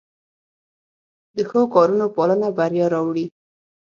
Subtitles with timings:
[1.35, 3.25] د ښو کارونو پالن بریا راوړي.